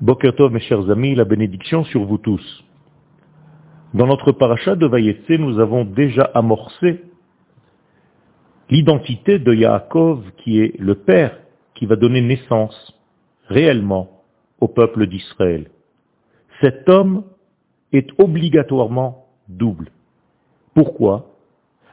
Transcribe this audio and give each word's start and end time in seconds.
Bokertov, 0.00 0.52
mes 0.52 0.60
chers 0.60 0.90
amis, 0.90 1.14
la 1.14 1.24
bénédiction 1.24 1.84
sur 1.84 2.04
vous 2.04 2.18
tous. 2.18 2.64
Dans 3.94 4.06
notre 4.06 4.30
paracha 4.32 4.76
de 4.76 4.86
Vayetse, 4.86 5.38
nous 5.38 5.58
avons 5.58 5.86
déjà 5.86 6.30
amorcé 6.34 7.02
l'identité 8.68 9.38
de 9.38 9.54
Yaakov 9.54 10.22
qui 10.36 10.60
est 10.60 10.78
le 10.78 10.96
père 10.96 11.38
qui 11.74 11.86
va 11.86 11.96
donner 11.96 12.20
naissance 12.20 12.94
réellement 13.48 14.22
au 14.60 14.68
peuple 14.68 15.06
d'Israël. 15.06 15.70
Cet 16.60 16.88
homme 16.90 17.24
est 17.92 18.10
obligatoirement 18.20 19.28
double. 19.48 19.88
Pourquoi? 20.74 21.36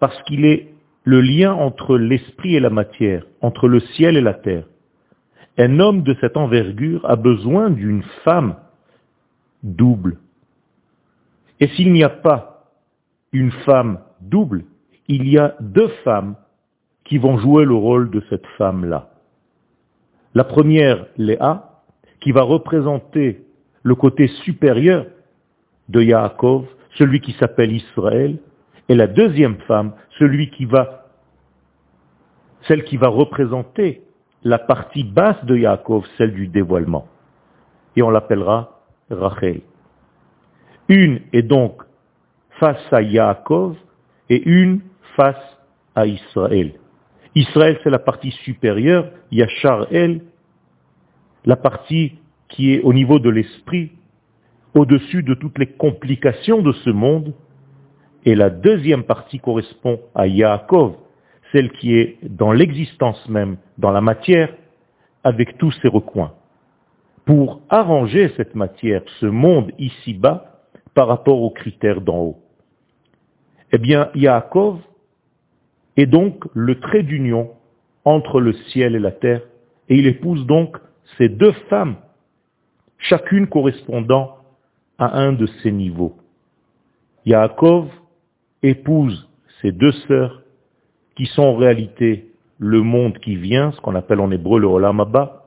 Parce 0.00 0.22
qu'il 0.24 0.44
est 0.44 0.74
le 1.04 1.22
lien 1.22 1.54
entre 1.54 1.96
l'esprit 1.96 2.56
et 2.56 2.60
la 2.60 2.68
matière, 2.68 3.24
entre 3.40 3.68
le 3.68 3.80
ciel 3.80 4.18
et 4.18 4.20
la 4.20 4.34
terre. 4.34 4.66
Un 5.58 5.80
homme 5.80 6.02
de 6.02 6.14
cette 6.20 6.36
envergure 6.36 7.08
a 7.08 7.16
besoin 7.16 7.70
d'une 7.70 8.02
femme 8.24 8.56
double. 9.62 10.18
Et 11.60 11.68
s'il 11.68 11.92
n'y 11.92 12.04
a 12.04 12.10
pas 12.10 12.70
une 13.32 13.50
femme 13.50 14.00
double, 14.20 14.64
il 15.08 15.28
y 15.28 15.38
a 15.38 15.56
deux 15.60 15.88
femmes 16.04 16.36
qui 17.04 17.18
vont 17.18 17.38
jouer 17.38 17.64
le 17.64 17.74
rôle 17.74 18.10
de 18.10 18.22
cette 18.28 18.46
femme-là. 18.58 19.10
La 20.34 20.44
première, 20.44 21.06
Léa, 21.16 21.82
qui 22.20 22.32
va 22.32 22.42
représenter 22.42 23.46
le 23.82 23.94
côté 23.94 24.26
supérieur 24.44 25.06
de 25.88 26.02
Yaakov, 26.02 26.66
celui 26.96 27.20
qui 27.20 27.32
s'appelle 27.32 27.72
Israël, 27.72 28.38
et 28.88 28.94
la 28.94 29.06
deuxième 29.06 29.56
femme, 29.68 29.92
celui 30.18 30.50
qui 30.50 30.64
va, 30.64 31.06
celle 32.62 32.84
qui 32.84 32.96
va 32.96 33.08
représenter 33.08 34.02
la 34.46 34.58
partie 34.58 35.02
basse 35.02 35.44
de 35.44 35.56
Yaakov, 35.56 36.06
celle 36.16 36.32
du 36.32 36.46
dévoilement. 36.46 37.08
Et 37.96 38.02
on 38.02 38.10
l'appellera 38.10 38.80
Rachel. 39.10 39.60
Une 40.88 41.20
est 41.32 41.42
donc 41.42 41.82
face 42.60 42.92
à 42.92 43.02
Yaakov 43.02 43.76
et 44.30 44.40
une 44.48 44.82
face 45.16 45.58
à 45.96 46.06
Israël. 46.06 46.74
Israël, 47.34 47.80
c'est 47.82 47.90
la 47.90 47.98
partie 47.98 48.30
supérieure, 48.30 49.10
Yachar 49.32 49.88
El, 49.92 50.20
la 51.44 51.56
partie 51.56 52.12
qui 52.48 52.72
est 52.74 52.82
au 52.82 52.92
niveau 52.92 53.18
de 53.18 53.30
l'esprit, 53.30 53.90
au-dessus 54.74 55.24
de 55.24 55.34
toutes 55.34 55.58
les 55.58 55.66
complications 55.66 56.62
de 56.62 56.72
ce 56.72 56.90
monde, 56.90 57.34
et 58.24 58.36
la 58.36 58.50
deuxième 58.50 59.02
partie 59.02 59.40
correspond 59.40 60.00
à 60.14 60.28
Yaakov, 60.28 60.94
celle 61.52 61.70
qui 61.72 61.96
est 61.96 62.18
dans 62.22 62.52
l'existence 62.52 63.28
même, 63.28 63.56
dans 63.78 63.90
la 63.90 64.00
matière, 64.00 64.52
avec 65.24 65.58
tous 65.58 65.72
ses 65.82 65.88
recoins, 65.88 66.32
pour 67.24 67.60
arranger 67.68 68.32
cette 68.36 68.54
matière, 68.54 69.02
ce 69.20 69.26
monde 69.26 69.72
ici-bas, 69.78 70.62
par 70.94 71.08
rapport 71.08 71.42
aux 71.42 71.50
critères 71.50 72.00
d'en 72.00 72.18
haut. 72.18 72.38
Eh 73.72 73.78
bien, 73.78 74.10
Yaakov 74.14 74.78
est 75.96 76.06
donc 76.06 76.44
le 76.54 76.78
trait 76.78 77.02
d'union 77.02 77.50
entre 78.04 78.40
le 78.40 78.52
ciel 78.70 78.94
et 78.94 79.00
la 79.00 79.10
terre, 79.10 79.42
et 79.88 79.96
il 79.96 80.06
épouse 80.06 80.46
donc 80.46 80.78
ces 81.18 81.28
deux 81.28 81.52
femmes, 81.68 81.96
chacune 82.98 83.46
correspondant 83.46 84.36
à 84.98 85.18
un 85.18 85.32
de 85.32 85.46
ces 85.62 85.72
niveaux. 85.72 86.16
Yaakov 87.24 87.88
épouse 88.62 89.28
ses 89.60 89.72
deux 89.72 89.92
sœurs 90.06 90.42
qui 91.16 91.26
sont 91.26 91.42
en 91.42 91.56
réalité 91.56 92.30
le 92.58 92.82
monde 92.82 93.18
qui 93.18 93.36
vient, 93.36 93.72
ce 93.72 93.80
qu'on 93.80 93.94
appelle 93.94 94.20
en 94.20 94.30
hébreu 94.30 94.60
le 94.60 94.66
Olam 94.66 95.00
Abba, 95.00 95.46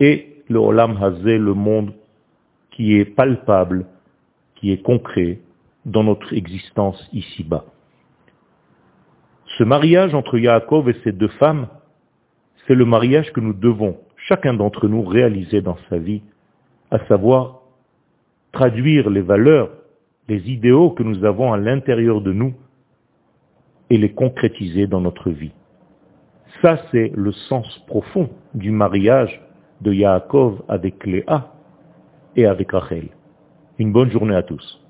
et 0.00 0.42
le 0.48 0.58
Olam 0.58 1.02
Hazé, 1.02 1.38
le 1.38 1.54
monde 1.54 1.92
qui 2.70 2.96
est 2.96 3.04
palpable, 3.04 3.86
qui 4.56 4.72
est 4.72 4.82
concret 4.82 5.40
dans 5.84 6.04
notre 6.04 6.32
existence 6.32 7.08
ici-bas. 7.12 7.64
Ce 9.58 9.64
mariage 9.64 10.14
entre 10.14 10.38
Yaakov 10.38 10.88
et 10.88 10.96
ses 11.04 11.12
deux 11.12 11.28
femmes, 11.28 11.66
c'est 12.66 12.74
le 12.74 12.84
mariage 12.84 13.32
que 13.32 13.40
nous 13.40 13.52
devons, 13.52 13.98
chacun 14.28 14.54
d'entre 14.54 14.88
nous, 14.88 15.02
réaliser 15.02 15.60
dans 15.60 15.76
sa 15.90 15.98
vie, 15.98 16.22
à 16.90 17.04
savoir 17.06 17.60
traduire 18.52 19.10
les 19.10 19.20
valeurs, 19.22 19.70
les 20.28 20.50
idéaux 20.50 20.90
que 20.90 21.02
nous 21.02 21.24
avons 21.24 21.52
à 21.52 21.58
l'intérieur 21.58 22.20
de 22.20 22.32
nous 22.32 22.54
et 23.92 23.98
les 23.98 24.14
concrétiser 24.14 24.86
dans 24.86 25.02
notre 25.02 25.28
vie. 25.28 25.52
Ça, 26.62 26.78
c'est 26.90 27.12
le 27.14 27.30
sens 27.30 27.78
profond 27.86 28.30
du 28.54 28.70
mariage 28.70 29.38
de 29.82 29.92
Yaakov 29.92 30.62
avec 30.66 31.04
Léa 31.04 31.52
et 32.34 32.46
avec 32.46 32.72
Rachel. 32.72 33.08
Une 33.78 33.92
bonne 33.92 34.10
journée 34.10 34.34
à 34.34 34.42
tous. 34.42 34.81